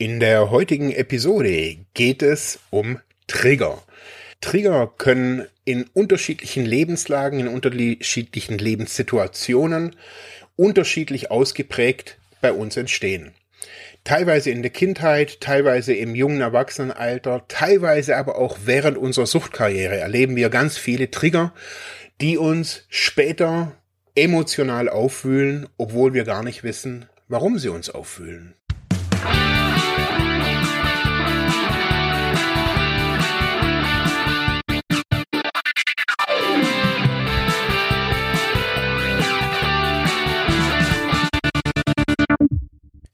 [0.00, 3.82] In der heutigen Episode geht es um Trigger.
[4.40, 9.96] Trigger können in unterschiedlichen Lebenslagen, in unterschiedlichen Lebenssituationen
[10.54, 13.32] unterschiedlich ausgeprägt bei uns entstehen.
[14.04, 20.36] Teilweise in der Kindheit, teilweise im jungen Erwachsenenalter, teilweise aber auch während unserer Suchtkarriere erleben
[20.36, 21.52] wir ganz viele Trigger,
[22.20, 23.72] die uns später
[24.14, 28.54] emotional aufwühlen, obwohl wir gar nicht wissen, warum sie uns aufwühlen.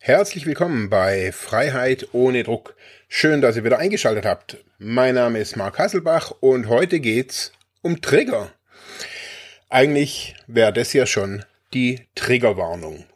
[0.07, 2.77] Herzlich willkommen bei Freiheit ohne Druck.
[3.09, 4.59] Schön, dass ihr wieder eingeschaltet habt.
[4.77, 8.53] Mein Name ist Marc Hasselbach und heute geht's um Trigger.
[9.71, 13.07] Eigentlich wäre das ja schon die Triggerwarnung.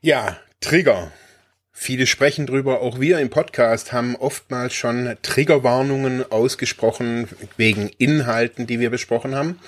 [0.00, 1.10] Ja, Trigger.
[1.72, 8.78] Viele sprechen drüber, auch wir im Podcast haben oftmals schon Triggerwarnungen ausgesprochen wegen Inhalten, die
[8.78, 9.58] wir besprochen haben.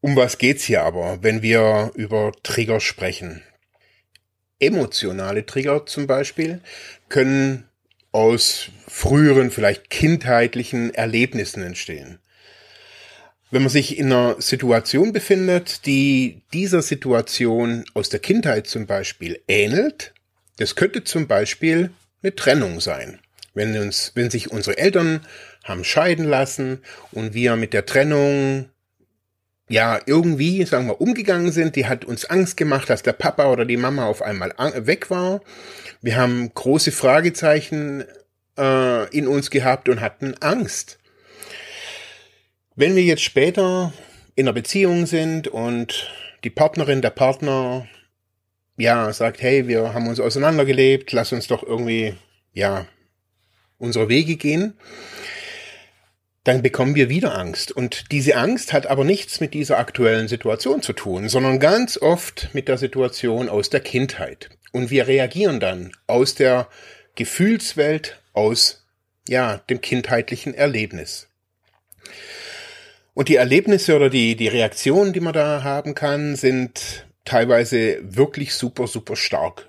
[0.00, 3.44] Um was geht's hier aber, wenn wir über Trigger sprechen?
[4.58, 6.60] Emotionale Trigger zum Beispiel
[7.08, 7.64] können
[8.12, 12.18] aus früheren, vielleicht kindheitlichen Erlebnissen entstehen.
[13.50, 19.40] Wenn man sich in einer Situation befindet, die dieser Situation aus der Kindheit zum Beispiel
[19.46, 20.14] ähnelt,
[20.56, 21.90] das könnte zum Beispiel
[22.22, 23.20] eine Trennung sein.
[23.54, 25.20] Wenn uns, wenn sich unsere Eltern
[25.64, 28.68] haben scheiden lassen und wir mit der Trennung
[29.68, 31.76] ja, irgendwie, sagen wir, umgegangen sind.
[31.76, 34.52] Die hat uns Angst gemacht, dass der Papa oder die Mama auf einmal
[34.86, 35.40] weg war.
[36.02, 38.04] Wir haben große Fragezeichen
[38.56, 40.98] äh, in uns gehabt und hatten Angst.
[42.76, 43.92] Wenn wir jetzt später
[44.36, 46.10] in einer Beziehung sind und
[46.44, 47.88] die Partnerin, der Partner,
[48.76, 52.14] ja, sagt, hey, wir haben uns auseinandergelebt, lass uns doch irgendwie,
[52.52, 52.86] ja,
[53.78, 54.74] unsere Wege gehen
[56.46, 57.72] dann bekommen wir wieder Angst.
[57.72, 62.50] Und diese Angst hat aber nichts mit dieser aktuellen Situation zu tun, sondern ganz oft
[62.52, 64.50] mit der Situation aus der Kindheit.
[64.70, 66.68] Und wir reagieren dann aus der
[67.16, 68.86] Gefühlswelt, aus,
[69.28, 71.26] ja, dem kindheitlichen Erlebnis.
[73.12, 78.54] Und die Erlebnisse oder die, die Reaktionen, die man da haben kann, sind teilweise wirklich
[78.54, 79.66] super, super stark.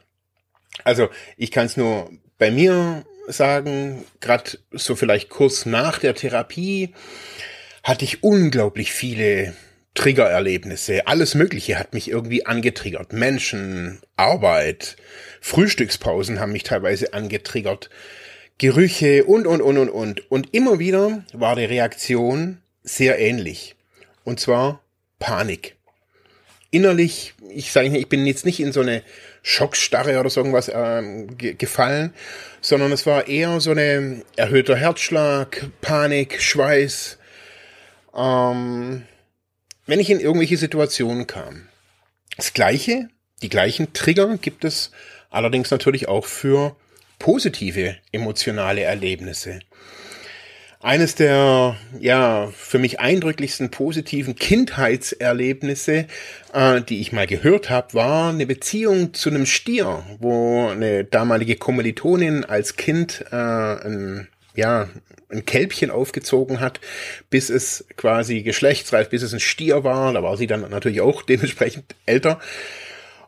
[0.84, 6.94] Also ich kann es nur bei mir sagen, gerade so vielleicht kurz nach der Therapie
[7.84, 9.54] hatte ich unglaublich viele
[9.94, 11.08] Triggererlebnisse.
[11.08, 13.14] Alles Mögliche hat mich irgendwie angetriggert.
[13.14, 14.96] Menschen, Arbeit,
[15.42, 17.90] Frühstückspausen haben mich teilweise angetriggert.
[18.60, 20.32] Gerüche und, und, und, und, und.
[20.32, 23.76] Und immer wieder war die Reaktion sehr ähnlich.
[24.24, 24.82] Und zwar
[25.20, 25.76] Panik.
[26.70, 29.02] Innerlich, ich sage nicht, ich bin jetzt nicht in so eine
[29.50, 32.14] Schockstarre oder so irgendwas äh, gefallen,
[32.60, 37.18] sondern es war eher so eine erhöhter Herzschlag, Panik, Schweiß,
[38.14, 39.04] ähm,
[39.86, 41.70] wenn ich in irgendwelche Situationen kam.
[42.36, 43.08] Das gleiche,
[43.42, 44.92] die gleichen Trigger gibt es
[45.30, 46.76] allerdings natürlich auch für
[47.18, 49.60] positive emotionale Erlebnisse.
[50.80, 56.06] Eines der ja für mich eindrücklichsten positiven Kindheitserlebnisse,
[56.54, 61.56] äh, die ich mal gehört habe, war eine Beziehung zu einem Stier, wo eine damalige
[61.56, 64.88] Kommilitonin als Kind äh, ein ja
[65.30, 66.80] ein Kälbchen aufgezogen hat,
[67.30, 70.14] bis es quasi geschlechtsreif, bis es ein Stier war.
[70.14, 72.40] Da war sie dann natürlich auch dementsprechend älter.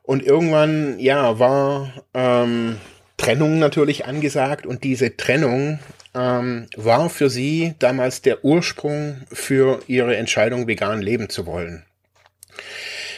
[0.04, 2.78] Und irgendwann ja war ähm,
[3.18, 5.80] Trennung natürlich angesagt und diese Trennung
[6.14, 11.86] ähm, war für sie damals der Ursprung für ihre Entscheidung, vegan leben zu wollen.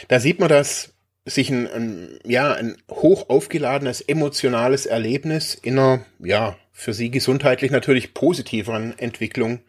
[0.08, 0.92] Da sieht man, dass
[1.24, 7.70] sich ein, ein, ja, ein hoch aufgeladenes emotionales Erlebnis in einer, ja, für sie gesundheitlich
[7.70, 9.60] natürlich positiveren Entwicklung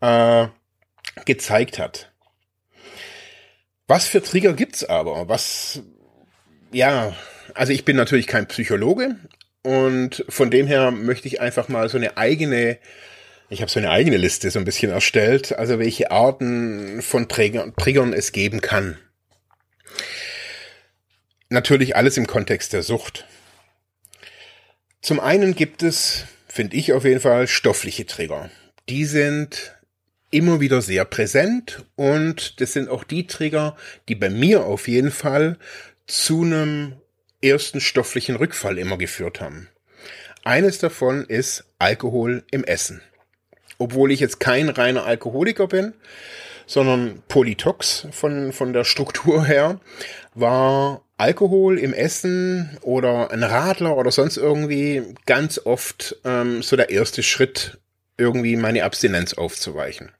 [0.00, 0.48] äh,
[1.24, 2.12] gezeigt hat.
[3.86, 5.28] Was für Trigger gibt's aber?
[5.28, 5.82] Was,
[6.72, 7.14] ja,
[7.54, 9.16] also ich bin natürlich kein Psychologe,
[9.66, 12.78] und von dem her möchte ich einfach mal so eine eigene,
[13.48, 17.74] ich habe so eine eigene Liste so ein bisschen erstellt, also welche Arten von Triggern,
[17.74, 18.96] Triggern es geben kann.
[21.48, 23.26] Natürlich alles im Kontext der Sucht.
[25.02, 28.50] Zum einen gibt es, finde ich auf jeden Fall, stoffliche Trigger.
[28.88, 29.74] Die sind
[30.30, 33.76] immer wieder sehr präsent und das sind auch die Trigger,
[34.08, 35.58] die bei mir auf jeden Fall
[36.06, 37.00] zu einem
[37.46, 39.68] ersten stofflichen Rückfall immer geführt haben.
[40.44, 43.02] Eines davon ist Alkohol im Essen.
[43.78, 45.94] Obwohl ich jetzt kein reiner Alkoholiker bin,
[46.66, 49.80] sondern Polytox von, von der Struktur her,
[50.34, 56.90] war Alkohol im Essen oder ein Radler oder sonst irgendwie ganz oft ähm, so der
[56.90, 57.78] erste Schritt,
[58.18, 60.12] irgendwie meine Abstinenz aufzuweichen.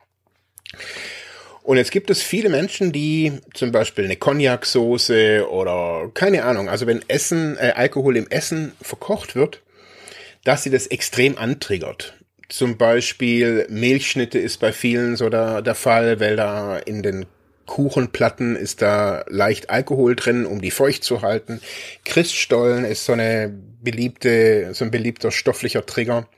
[1.66, 6.86] Und jetzt gibt es viele Menschen, die zum Beispiel eine Cognac-Soße oder keine Ahnung, also
[6.86, 9.62] wenn Essen, äh, Alkohol im Essen verkocht wird,
[10.44, 12.14] dass sie das extrem antriggert.
[12.48, 17.26] Zum Beispiel Milchschnitte ist bei vielen so der, der Fall, weil da in den
[17.66, 21.60] Kuchenplatten ist da leicht Alkohol drin, um die feucht zu halten.
[22.04, 23.52] Christstollen ist so eine
[23.82, 26.28] beliebte, so ein beliebter stofflicher Trigger.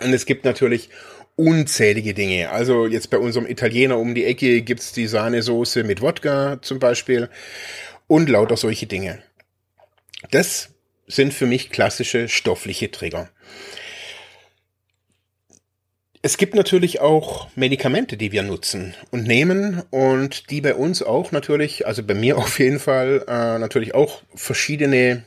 [0.00, 0.90] Und es gibt natürlich
[1.36, 2.50] unzählige Dinge.
[2.50, 7.28] Also jetzt bei unserem Italiener um die Ecke gibt's die Sahnesoße mit Wodka zum Beispiel
[8.06, 9.22] und lauter solche Dinge.
[10.30, 10.70] Das
[11.06, 13.30] sind für mich klassische stoffliche Trigger.
[16.22, 21.30] Es gibt natürlich auch Medikamente, die wir nutzen und nehmen und die bei uns auch
[21.30, 25.24] natürlich, also bei mir auf jeden Fall, äh, natürlich auch verschiedene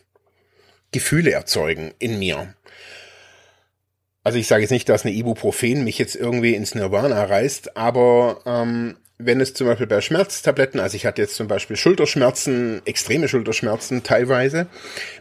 [0.91, 2.53] Gefühle erzeugen in mir.
[4.29, 8.41] Also ich sage jetzt nicht, dass eine Ibuprofen mich jetzt irgendwie ins Nirvana reißt, aber
[8.45, 13.27] ähm, wenn es zum Beispiel bei Schmerztabletten, also ich hatte jetzt zum Beispiel Schulterschmerzen, extreme
[13.27, 14.67] Schulterschmerzen teilweise,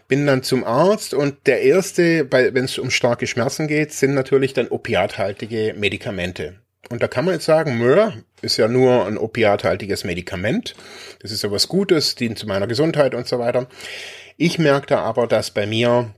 [0.08, 4.52] bin dann zum Arzt und der erste, wenn es um starke Schmerzen geht, sind natürlich
[4.52, 6.56] dann opiathaltige Medikamente.
[6.90, 8.12] Und da kann man jetzt sagen, Mör
[8.43, 10.75] ist ja nur ein opiathaltiges Medikament.
[11.20, 13.69] Das ist ja was Gutes, dient zu meiner Gesundheit und so weiter.
[14.37, 16.14] Ich merkte aber, dass bei mir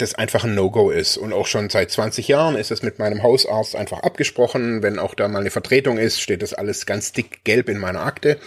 [0.00, 1.16] das einfach ein No-Go ist.
[1.16, 4.82] Und auch schon seit 20 Jahren ist es mit meinem Hausarzt einfach abgesprochen.
[4.82, 8.04] Wenn auch da mal eine Vertretung ist, steht das alles ganz dick gelb in meiner
[8.04, 8.38] Akte.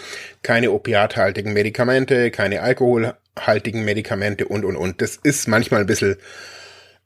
[0.41, 5.01] Keine opiathaltigen Medikamente, keine alkoholhaltigen Medikamente und, und, und.
[5.01, 6.17] Das ist manchmal ein bisschen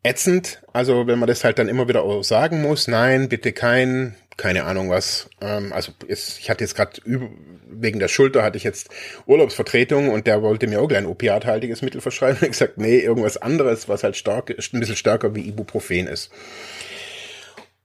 [0.03, 0.61] ätzend.
[0.73, 4.89] Also wenn man das halt dann immer wieder sagen muss, nein, bitte kein keine Ahnung
[4.89, 5.29] was.
[5.41, 7.01] Ähm, also ist, ich hatte jetzt gerade
[7.69, 8.89] wegen der Schulter hatte ich jetzt
[9.25, 12.37] Urlaubsvertretung und der wollte mir auch gleich ein opiathaltiges Mittel verschreiben.
[12.41, 16.31] Ich gesagt, nee, irgendwas anderes, was halt stark, ein bisschen stärker wie Ibuprofen ist.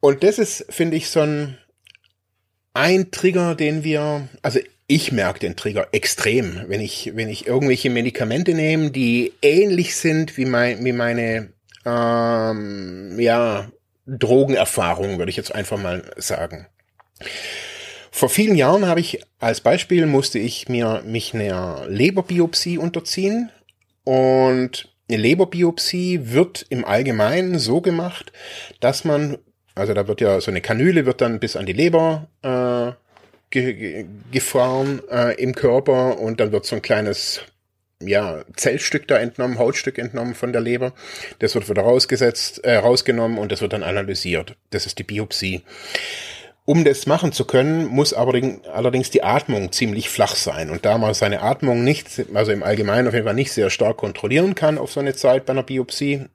[0.00, 1.58] Und das ist, finde ich, so ein,
[2.74, 7.88] ein Trigger, den wir, also ich merke den Trigger extrem, wenn ich, wenn ich irgendwelche
[7.88, 11.52] Medikamente nehme, die ähnlich sind wie, mein, wie meine,
[11.86, 13.70] ähm, ja,
[14.06, 16.66] Drogenerfahrung, würde ich jetzt einfach mal sagen.
[18.10, 23.50] Vor vielen Jahren habe ich als Beispiel musste ich mir mich einer Leberbiopsie unterziehen
[24.04, 28.32] und eine Leberbiopsie wird im Allgemeinen so gemacht,
[28.80, 29.38] dass man,
[29.74, 32.92] also da wird ja so eine Kanüle wird dann bis an die Leber äh,
[33.50, 37.42] ge gefahren äh, im Körper und dann wird so ein kleines
[38.06, 40.92] ja, Zellstück da entnommen, Hautstück entnommen von der Leber.
[41.38, 44.56] Das wird wieder rausgesetzt, äh, rausgenommen und das wird dann analysiert.
[44.70, 45.62] Das ist die Biopsie.
[46.64, 48.40] Um das machen zu können, muss aber
[48.72, 50.70] allerdings die Atmung ziemlich flach sein.
[50.70, 53.96] Und da man seine Atmung nicht, also im Allgemeinen auf jeden Fall nicht sehr stark
[53.96, 56.26] kontrollieren kann auf so eine Zeit bei einer Biopsie,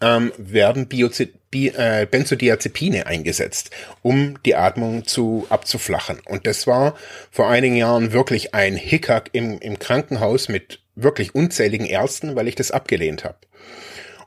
[0.00, 3.70] ähm, werden Biozi Bi äh, Benzodiazepine eingesetzt,
[4.00, 6.18] um die Atmung zu abzuflachen.
[6.24, 6.96] Und das war
[7.30, 12.54] vor einigen Jahren wirklich ein Hickhack im, im Krankenhaus mit wirklich unzähligen Ärzten, weil ich
[12.54, 13.36] das abgelehnt habe.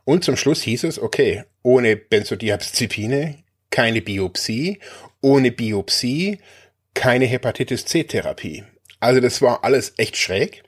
[0.03, 3.39] Und zum Schluss hieß es, okay, ohne Benzodiazepine
[3.71, 4.79] keine Biopsie,
[5.21, 6.37] ohne Biopsie
[6.93, 8.63] keine Hepatitis C-Therapie.
[8.99, 10.63] Also das war alles echt schräg.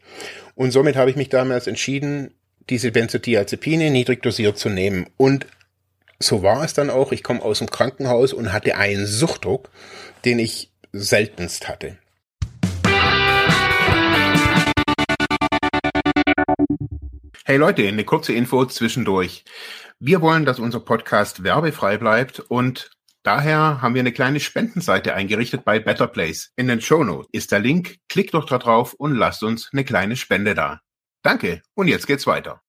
[0.55, 2.33] Und somit habe ich mich damals entschieden,
[2.69, 5.07] diese Benzodiazepine niedrig dosiert zu nehmen.
[5.17, 5.47] Und
[6.19, 7.11] so war es dann auch.
[7.11, 9.69] Ich komme aus dem Krankenhaus und hatte einen Suchtdruck,
[10.25, 11.97] den ich seltenst hatte.
[17.45, 19.45] Hey Leute, eine kurze Info zwischendurch.
[19.99, 22.91] Wir wollen, dass unser Podcast werbefrei bleibt und
[23.23, 26.51] daher haben wir eine kleine Spendenseite eingerichtet bei Better Place.
[26.57, 27.95] In den Show Notes ist der Link.
[28.09, 30.81] Klickt doch da drauf und lasst uns eine kleine Spende da.
[31.23, 32.61] Danke und jetzt geht's weiter.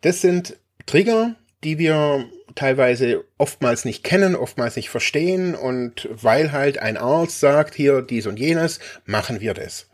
[0.00, 6.78] Das sind Trigger, die wir teilweise oftmals nicht kennen, oftmals nicht verstehen und weil halt
[6.78, 9.88] ein Arzt sagt, hier dies und jenes, machen wir das.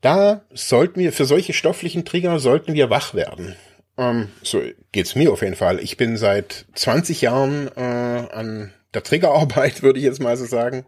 [0.00, 3.56] Da sollten wir, für solche stofflichen Trigger sollten wir wach werden.
[3.98, 5.78] Ähm, so geht's mir auf jeden Fall.
[5.80, 10.84] Ich bin seit 20 Jahren äh, an der Triggerarbeit, würde ich jetzt mal so sagen.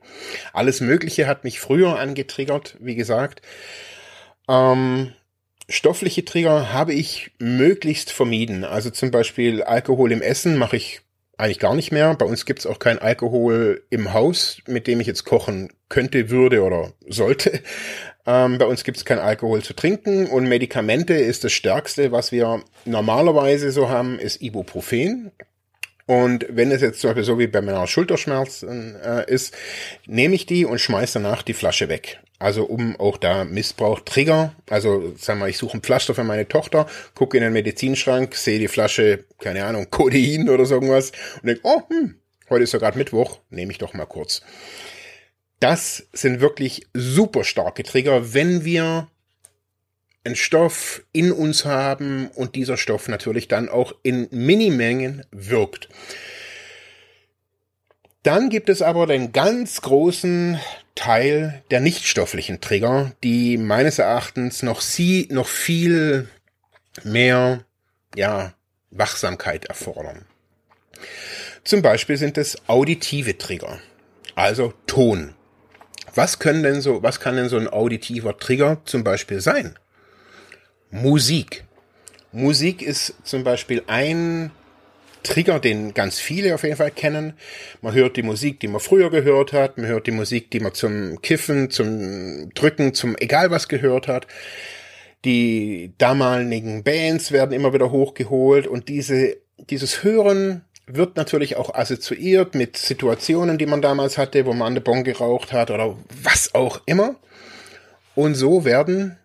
[0.52, 3.42] Alles Mögliche hat mich früher angetriggert, wie gesagt.
[4.48, 5.12] Ähm,
[5.68, 8.64] stoffliche Trigger habe ich möglichst vermieden.
[8.64, 11.00] Also zum Beispiel Alkohol im Essen mache ich
[11.38, 12.14] eigentlich gar nicht mehr.
[12.14, 16.30] Bei uns gibt es auch kein Alkohol im Haus, mit dem ich jetzt kochen könnte,
[16.30, 17.60] würde oder sollte.
[18.24, 22.30] Ähm, bei uns gibt es kein Alkohol zu trinken und Medikamente ist das Stärkste, was
[22.30, 25.32] wir normalerweise so haben, ist Ibuprofen.
[26.12, 29.54] Und wenn es jetzt zum Beispiel so wie bei meiner Schulterschmerzen äh, ist,
[30.06, 32.20] nehme ich die und schmeiße danach die Flasche weg.
[32.38, 36.46] Also um auch da Missbrauch Trigger, also sag mal, ich suche ein Pflaster für meine
[36.46, 41.46] Tochter, gucke in den Medizinschrank, sehe die Flasche, keine Ahnung, Codein oder so irgendwas und
[41.46, 42.16] denke, oh, hm,
[42.50, 44.42] heute ist ja gerade Mittwoch, nehme ich doch mal kurz.
[45.60, 49.08] Das sind wirklich super starke Trigger, wenn wir
[50.24, 55.88] einen Stoff in uns haben und dieser Stoff natürlich dann auch in Minimengen wirkt.
[58.22, 60.60] Dann gibt es aber den ganz großen
[60.94, 66.28] Teil der nichtstofflichen Trigger, die meines Erachtens noch sie, noch viel
[67.02, 67.64] mehr,
[68.14, 68.54] ja,
[68.90, 70.26] Wachsamkeit erfordern.
[71.64, 73.78] Zum Beispiel sind es auditive Trigger,
[74.34, 75.34] also Ton.
[76.14, 79.78] Was können denn so, was kann denn so ein auditiver Trigger zum Beispiel sein?
[80.92, 81.64] Musik.
[82.32, 84.50] Musik ist zum Beispiel ein
[85.22, 87.32] Trigger, den ganz viele auf jeden Fall kennen.
[87.80, 89.78] Man hört die Musik, die man früher gehört hat.
[89.78, 94.26] Man hört die Musik, die man zum Kiffen, zum Drücken, zum egal was gehört hat.
[95.24, 102.54] Die damaligen Bands werden immer wieder hochgeholt und diese, dieses Hören wird natürlich auch assoziiert
[102.54, 106.82] mit Situationen, die man damals hatte, wo man eine Bon geraucht hat oder was auch
[106.84, 107.14] immer.
[108.14, 109.16] Und so werden,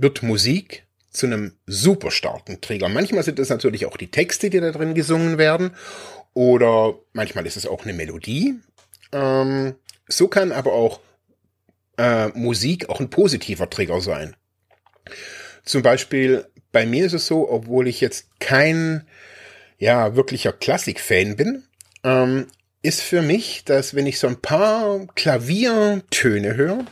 [0.00, 2.88] wird Musik zu einem super starken Trigger.
[2.88, 5.72] Manchmal sind es natürlich auch die Texte, die da drin gesungen werden,
[6.34, 8.54] oder manchmal ist es auch eine Melodie.
[9.12, 9.74] Ähm,
[10.06, 11.00] so kann aber auch
[11.98, 14.36] äh, Musik auch ein positiver Trigger sein.
[15.64, 19.06] Zum Beispiel bei mir ist es so, obwohl ich jetzt kein
[19.78, 21.64] ja wirklicher Klassik-Fan bin,
[22.04, 22.46] ähm,
[22.82, 26.84] ist für mich, dass wenn ich so ein paar Klaviertöne höre,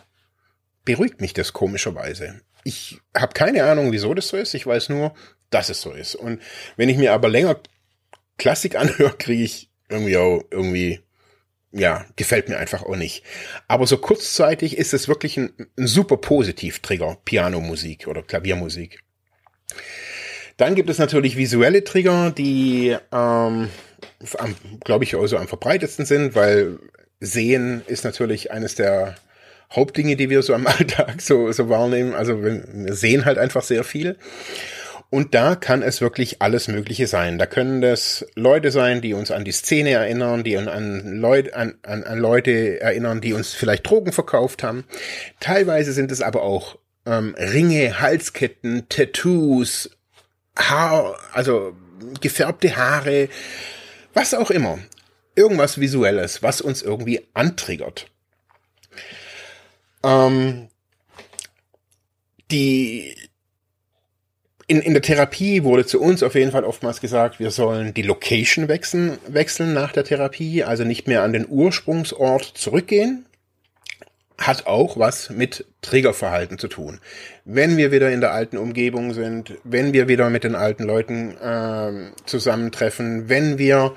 [0.85, 2.41] beruhigt mich das komischerweise.
[2.69, 4.53] Ich habe keine Ahnung, wieso das so ist.
[4.53, 5.15] Ich weiß nur,
[5.49, 6.15] dass es so ist.
[6.15, 6.43] Und
[6.77, 7.59] wenn ich mir aber länger
[8.37, 11.01] Klassik anhöre, kriege ich irgendwie auch irgendwie,
[11.73, 13.25] ja, gefällt mir einfach auch nicht.
[13.69, 19.01] Aber so kurzzeitig ist es wirklich ein, ein super Positiv-Trigger, Pianomusik oder Klaviermusik.
[20.59, 23.71] Dann gibt es natürlich visuelle Trigger, die, ähm,
[24.85, 26.79] glaube ich, also am verbreitetsten sind, weil
[27.19, 29.17] Sehen ist natürlich eines der
[29.75, 32.15] Hauptdinge, die wir so am Alltag so, so wahrnehmen.
[32.15, 34.17] Also wir, sehen halt einfach sehr viel.
[35.11, 37.39] Und da kann es wirklich alles Mögliche sein.
[37.39, 41.79] Da können das Leute sein, die uns an die Szene erinnern, die an, Leute, an,
[41.83, 44.85] an, an Leute erinnern, die uns vielleicht Drogen verkauft haben.
[45.41, 49.91] Teilweise sind es aber auch ähm, Ringe, Halsketten, Tattoos,
[50.59, 51.75] Haar, also
[52.21, 53.29] gefärbte Haare,
[54.13, 54.79] was auch immer.
[55.35, 58.11] Irgendwas Visuelles, was uns irgendwie antriggert.
[60.03, 60.69] Ähm,
[62.51, 63.15] die
[64.69, 68.03] in, in der Therapie wurde zu uns auf jeden Fall oftmals gesagt, wir sollen die
[68.03, 73.25] Location wechseln, wechseln nach der Therapie, also nicht mehr an den Ursprungsort zurückgehen.
[74.37, 77.01] Hat auch was mit Triggerverhalten zu tun.
[77.45, 81.37] Wenn wir wieder in der alten Umgebung sind, wenn wir wieder mit den alten Leuten
[81.39, 83.97] äh, zusammentreffen, wenn wir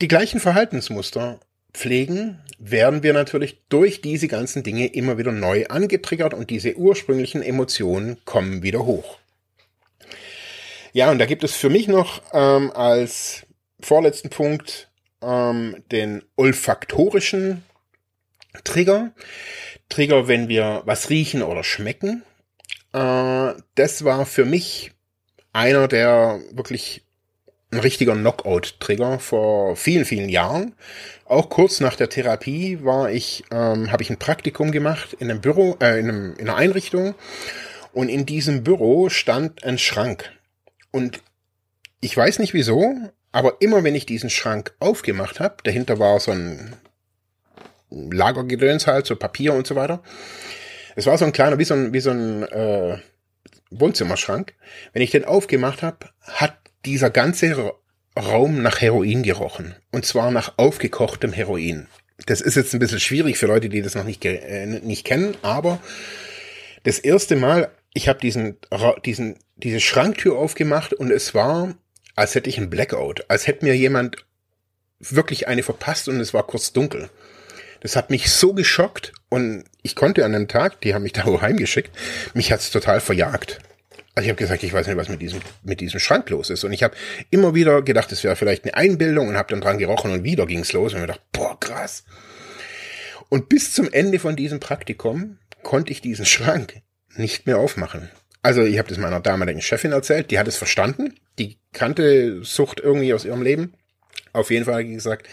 [0.00, 1.38] die gleichen Verhaltensmuster
[1.78, 7.40] pflegen, werden wir natürlich durch diese ganzen Dinge immer wieder neu angetriggert und diese ursprünglichen
[7.40, 9.18] Emotionen kommen wieder hoch.
[10.92, 13.46] Ja, und da gibt es für mich noch ähm, als
[13.80, 14.90] vorletzten Punkt
[15.22, 17.62] ähm, den olfaktorischen
[18.64, 19.12] Trigger.
[19.88, 22.24] Trigger, wenn wir was riechen oder schmecken.
[22.92, 24.92] Äh, das war für mich
[25.52, 27.04] einer der wirklich
[27.70, 30.74] ein richtiger Knockout-Trigger vor vielen, vielen Jahren.
[31.26, 35.40] Auch kurz nach der Therapie war ich, ähm, habe ich ein Praktikum gemacht in einem
[35.40, 37.14] Büro, äh, in, einem, in einer Einrichtung.
[37.92, 40.30] Und in diesem Büro stand ein Schrank.
[40.90, 41.20] Und
[42.00, 42.94] ich weiß nicht wieso,
[43.32, 46.74] aber immer wenn ich diesen Schrank aufgemacht habe, dahinter war so ein
[47.90, 50.02] Lagergedöns halt, so Papier und so weiter.
[50.96, 52.98] Es war so ein kleiner, wie so ein, wie so ein äh,
[53.70, 54.54] Wohnzimmerschrank.
[54.92, 56.56] Wenn ich den aufgemacht habe, hat
[56.88, 57.74] dieser ganze
[58.16, 59.74] Raum nach Heroin gerochen.
[59.92, 61.86] Und zwar nach aufgekochtem Heroin.
[62.26, 65.36] Das ist jetzt ein bisschen schwierig für Leute, die das noch nicht, äh, nicht kennen,
[65.42, 65.80] aber
[66.82, 68.56] das erste Mal, ich habe diesen,
[69.04, 71.74] diesen, diese Schranktür aufgemacht und es war,
[72.16, 74.16] als hätte ich einen Blackout, als hätte mir jemand
[74.98, 77.08] wirklich eine verpasst und es war kurz dunkel.
[77.80, 81.24] Das hat mich so geschockt und ich konnte an dem Tag, die haben mich da
[81.40, 81.96] heimgeschickt,
[82.34, 83.60] mich hat's total verjagt.
[84.18, 86.64] Also ich habe gesagt, ich weiß nicht, was mit diesem, mit diesem Schrank los ist.
[86.64, 86.96] Und ich habe
[87.30, 90.44] immer wieder gedacht, es wäre vielleicht eine Einbildung und habe dann dran gerochen und wieder
[90.44, 92.02] ging's los und mir gedacht, boah, krass.
[93.28, 96.82] Und bis zum Ende von diesem Praktikum konnte ich diesen Schrank
[97.14, 98.10] nicht mehr aufmachen.
[98.42, 102.80] Also ich habe das meiner damaligen Chefin erzählt, die hat es verstanden, die kannte Sucht
[102.80, 103.74] irgendwie aus ihrem Leben.
[104.32, 105.28] Auf jeden Fall, gesagt,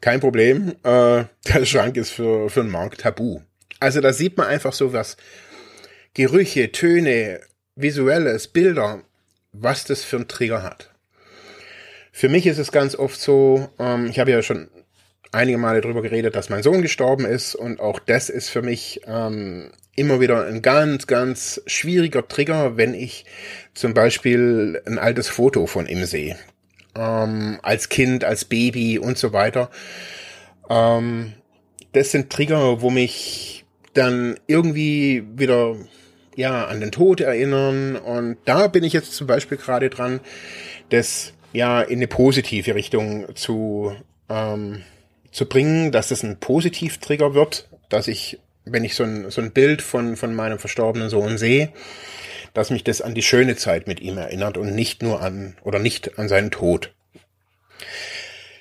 [0.00, 0.74] kein Problem.
[0.82, 3.42] Äh, der Schrank ist für, für den Markt tabu.
[3.78, 5.16] Also da sieht man einfach so was.
[6.14, 7.40] Gerüche, Töne,
[7.76, 9.02] visuelles, Bilder,
[9.52, 10.90] was das für ein Trigger hat.
[12.10, 14.68] Für mich ist es ganz oft so, ähm, ich habe ja schon
[15.32, 19.02] einige Male darüber geredet, dass mein Sohn gestorben ist und auch das ist für mich
[19.06, 23.26] ähm, immer wieder ein ganz, ganz schwieriger Trigger, wenn ich
[23.74, 26.36] zum Beispiel ein altes Foto von ihm sehe.
[26.94, 29.70] Ähm, als Kind, als Baby und so weiter.
[30.70, 31.34] Ähm,
[31.92, 35.76] das sind Trigger, wo mich dann irgendwie wieder
[36.36, 40.20] ja an den Tod erinnern und da bin ich jetzt zum Beispiel gerade dran,
[40.90, 43.96] das ja in eine positive Richtung zu
[44.28, 44.82] ähm,
[45.36, 49.52] zu bringen, dass es ein Positiv-Trigger wird, dass ich, wenn ich so ein, so ein
[49.52, 51.74] Bild von, von meinem verstorbenen Sohn sehe,
[52.54, 55.78] dass mich das an die schöne Zeit mit ihm erinnert und nicht nur an oder
[55.78, 56.94] nicht an seinen Tod.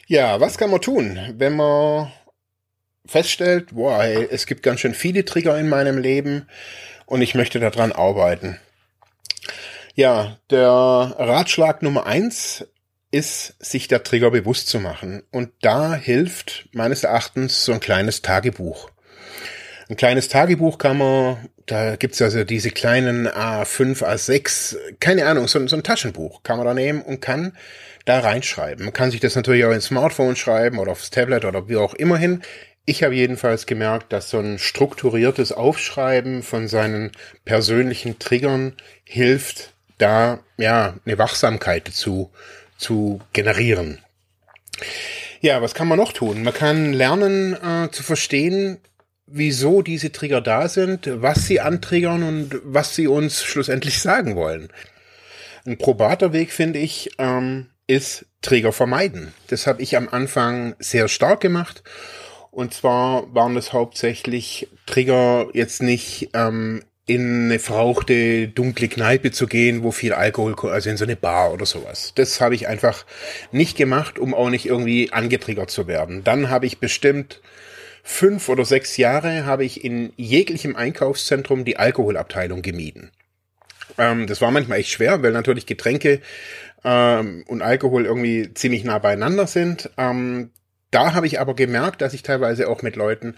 [0.05, 2.12] Ja, was kann man tun, wenn man
[3.05, 6.46] feststellt, hey, es gibt ganz schön viele Trigger in meinem Leben
[7.06, 8.60] und ich möchte daran arbeiten.
[9.96, 12.66] Ja, der Ratschlag Nummer eins
[13.12, 15.24] ist, sich der Trigger bewusst zu machen.
[15.32, 18.90] Und da hilft meines Erachtens so ein kleines Tagebuch.
[19.88, 25.66] Ein kleines Tagebuch kann man, da gibt's also diese kleinen A5, A6, keine Ahnung, so,
[25.68, 27.56] so ein Taschenbuch kann man da nehmen und kann
[28.04, 28.84] da reinschreiben.
[28.84, 31.94] Man kann sich das natürlich auch ins Smartphone schreiben oder aufs Tablet oder wie auch
[31.94, 32.42] immer hin.
[32.86, 37.12] Ich habe jedenfalls gemerkt, dass so ein strukturiertes Aufschreiben von seinen
[37.44, 38.74] persönlichen Triggern
[39.04, 42.32] hilft, da ja eine Wachsamkeit dazu
[42.77, 44.00] zu generieren.
[45.42, 46.44] Ja, was kann man noch tun?
[46.44, 48.80] Man kann lernen äh, zu verstehen,
[49.25, 54.70] wieso diese Trigger da sind, was sie antriggern und was sie uns schlussendlich sagen wollen.
[55.65, 59.34] Ein probater Weg, finde ich, ähm, ist Trigger vermeiden.
[59.48, 61.84] Das habe ich am Anfang sehr stark gemacht.
[62.56, 69.46] Und zwar waren das hauptsächlich Trigger jetzt nicht ähm, in eine verrauchte, dunkle Kneipe zu
[69.46, 72.14] gehen, wo viel Alkohol, also in so eine Bar oder sowas.
[72.16, 73.06] Das habe ich einfach
[73.51, 76.24] nicht gemacht, um auch nicht irgendwie angetriggert zu werden.
[76.24, 77.42] Dann habe ich bestimmt
[78.03, 83.12] fünf oder sechs Jahre habe ich in jeglichem Einkaufszentrum die Alkoholabteilung gemieden.
[83.98, 86.22] Ähm, das war manchmal echt schwer, weil natürlich Getränke
[86.86, 89.90] ähm, und Alkohol irgendwie ziemlich nah beieinander sind.
[89.98, 90.51] Ähm,
[90.96, 93.36] da habe ich aber gemerkt, dass ich teilweise auch mit Leuten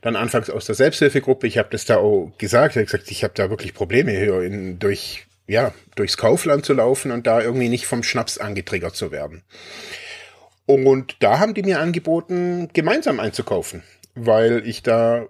[0.00, 3.22] dann anfangs aus der Selbsthilfegruppe, ich habe das da auch gesagt, ich habe gesagt, ich
[3.22, 7.68] habe da wirklich Probleme hier in, durch ja, durchs Kaufland zu laufen und da irgendwie
[7.68, 9.44] nicht vom Schnaps angetriggert zu werden.
[10.66, 13.84] Und da haben die mir angeboten, gemeinsam einzukaufen,
[14.16, 15.26] weil ich da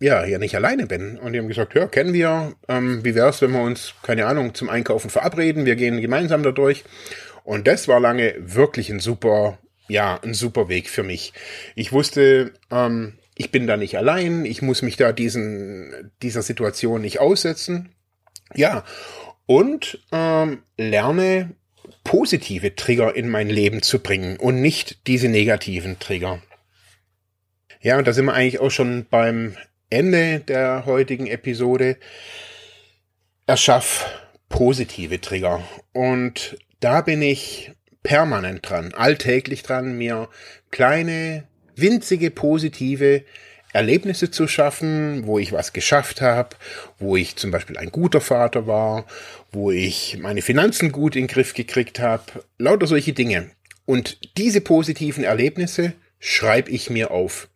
[0.00, 1.18] ja ja nicht alleine bin.
[1.18, 4.54] Und die haben gesagt, ja, kennen wir, ähm, wie wär's, wenn wir uns, keine Ahnung,
[4.54, 6.84] zum Einkaufen verabreden, wir gehen gemeinsam da durch.
[7.44, 11.32] Und das war lange wirklich ein super ja, ein super Weg für mich.
[11.74, 17.00] Ich wusste, ähm, ich bin da nicht allein, ich muss mich da diesen, dieser Situation
[17.00, 17.90] nicht aussetzen.
[18.54, 18.84] Ja,
[19.46, 21.54] und ähm, lerne
[22.04, 26.42] positive Trigger in mein Leben zu bringen und nicht diese negativen Trigger.
[27.80, 29.56] Ja, und da sind wir eigentlich auch schon beim
[29.90, 31.96] Ende der heutigen Episode.
[33.46, 34.06] Erschaff
[34.48, 35.62] positive Trigger.
[35.92, 37.72] Und da bin ich
[38.02, 40.28] permanent dran, alltäglich dran, mir
[40.70, 41.44] kleine,
[41.76, 43.22] winzige, positive
[43.72, 46.56] Erlebnisse zu schaffen, wo ich was geschafft habe,
[46.98, 49.04] wo ich zum Beispiel ein guter Vater war,
[49.52, 52.24] wo ich meine Finanzen gut in den Griff gekriegt habe,
[52.56, 53.50] lauter solche Dinge.
[53.84, 57.48] Und diese positiven Erlebnisse schreibe ich mir auf.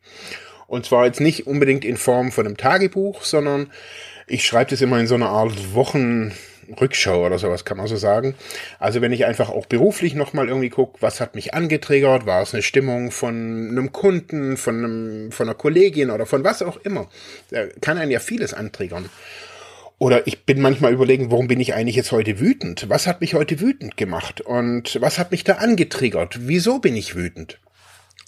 [0.67, 3.71] Und zwar jetzt nicht unbedingt in Form von einem Tagebuch, sondern
[4.27, 6.33] ich schreibe das immer in so einer Art Wochen,
[6.75, 8.35] Rückschau oder sowas, kann man so sagen.
[8.79, 12.55] Also wenn ich einfach auch beruflich nochmal irgendwie gucke, was hat mich angetriggert, war es
[12.55, 17.09] eine Stimmung von einem Kunden, von, einem, von einer Kollegin oder von was auch immer.
[17.51, 19.09] Da kann einen ja vieles antriggern.
[19.99, 22.89] Oder ich bin manchmal überlegen, warum bin ich eigentlich jetzt heute wütend?
[22.89, 24.41] Was hat mich heute wütend gemacht?
[24.41, 26.39] Und was hat mich da angetriggert?
[26.41, 27.61] Wieso bin ich wütend?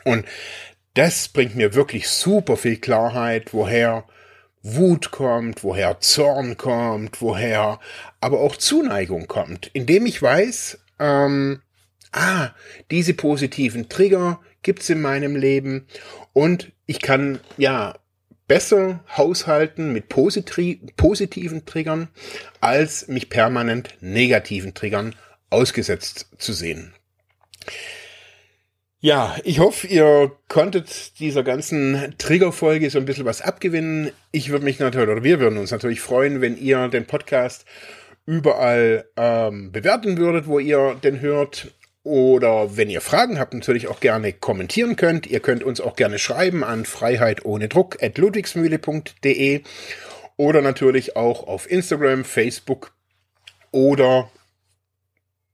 [0.05, 0.25] Und
[0.95, 4.05] das bringt mir wirklich super viel Klarheit, woher
[4.63, 7.81] Wut kommt, woher Zorn kommt, woher
[8.25, 11.61] aber auch Zuneigung kommt, indem ich weiß, ähm,
[12.11, 12.53] ah,
[12.91, 15.87] diese positiven Trigger gibt's in meinem Leben
[16.33, 17.99] und ich kann ja
[18.49, 22.09] besser haushalten mit positiven Triggern,
[22.63, 25.15] als mich permanent negativen Triggern
[25.51, 26.95] ausgesetzt zu sehen.
[29.01, 34.13] Ja, ich hoffe, ihr konntet dieser ganzen Triggerfolge so ein bisschen was abgewinnen.
[34.33, 37.67] Ich würde mich natürlich, oder wir würden uns natürlich freuen, wenn ihr den Podcast
[38.27, 41.73] überall ähm, bewerten würdet, wo ihr den hört.
[42.03, 45.27] Oder wenn ihr Fragen habt, natürlich auch gerne kommentieren könnt.
[45.27, 49.63] Ihr könnt uns auch gerne schreiben an freiheit ohne Druck at ludwigsmühle.de
[50.37, 52.93] oder natürlich auch auf Instagram, Facebook
[53.71, 54.31] oder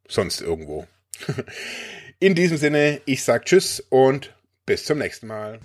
[0.09, 0.87] sonst irgendwo.
[2.18, 4.35] In diesem Sinne, ich sag Tschüss und
[4.66, 5.61] bis zum nächsten Mal.